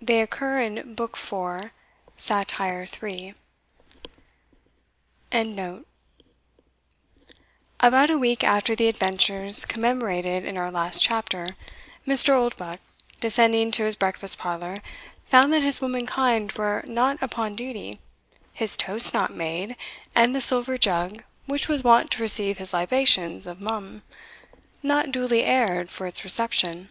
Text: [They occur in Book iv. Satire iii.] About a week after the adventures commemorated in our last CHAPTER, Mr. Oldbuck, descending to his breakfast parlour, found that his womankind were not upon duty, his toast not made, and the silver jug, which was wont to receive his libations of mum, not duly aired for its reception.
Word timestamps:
[They 0.00 0.22
occur 0.22 0.62
in 0.62 0.94
Book 0.94 1.18
iv. 1.22 1.70
Satire 2.16 2.88
iii.] 3.02 3.34
About 7.78 8.10
a 8.10 8.16
week 8.16 8.42
after 8.42 8.74
the 8.74 8.88
adventures 8.88 9.66
commemorated 9.66 10.46
in 10.46 10.56
our 10.56 10.70
last 10.70 11.02
CHAPTER, 11.02 11.54
Mr. 12.06 12.30
Oldbuck, 12.32 12.80
descending 13.20 13.70
to 13.72 13.82
his 13.84 13.96
breakfast 13.96 14.38
parlour, 14.38 14.76
found 15.26 15.52
that 15.52 15.62
his 15.62 15.82
womankind 15.82 16.52
were 16.52 16.82
not 16.86 17.22
upon 17.22 17.54
duty, 17.56 17.98
his 18.54 18.78
toast 18.78 19.12
not 19.12 19.34
made, 19.34 19.76
and 20.14 20.34
the 20.34 20.40
silver 20.40 20.78
jug, 20.78 21.22
which 21.44 21.68
was 21.68 21.84
wont 21.84 22.10
to 22.12 22.22
receive 22.22 22.56
his 22.56 22.72
libations 22.72 23.46
of 23.46 23.60
mum, 23.60 24.02
not 24.82 25.12
duly 25.12 25.44
aired 25.44 25.90
for 25.90 26.06
its 26.06 26.24
reception. 26.24 26.88